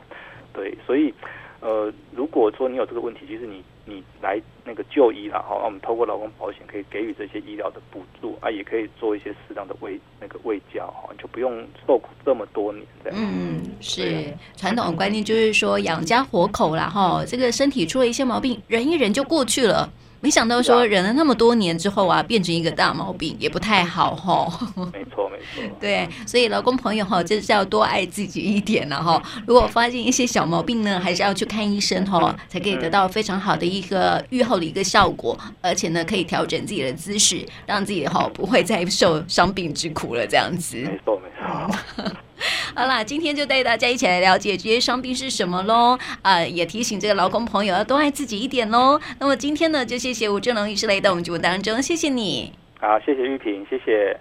[0.53, 1.13] 对，所以
[1.61, 13.19] 呃如果说你有这个问题，其实你你来那个就医了哈，我们透过劳工保险可以给予这些医疗的补助啊，也可以做一些适当的卫那个卫教哈，就不用受苦这么多年这样。
[13.19, 19.91] 嗯，是传统的观念就是说养家活口啦哈，这个身体出了一些毛病，忍一忍就过去了。
[20.23, 24.47] 没想到说忍了那么多年之后啊，变成一个大毛病也不太好哈。
[24.93, 25.61] 没错没错。
[25.81, 29.21] 对，所以老公朋友哈，就是要多爱自己一点了哈。
[29.45, 40.25] 如果发现一些小毛病呢，还是要去看医生哈，才可以得到非常好的一个愈后的一个效果，而且呢，可以调整自己的姿势，让自己哈不会再受伤病之苦了。
[40.25, 40.77] 这样子。
[40.77, 42.11] 没错没错。
[42.75, 45.97] 好啦，今天就带大家一起来了解这些伤病是什么喽。
[46.21, 48.99] 啊、也提醒这个劳工朋友要多爱自己一点喽。
[49.19, 52.51] 那么今天呢，就谢谢吴正龙医师来到我们节目当中，谢谢你。
[52.79, 54.17] 好，谢谢玉萍，谢谢。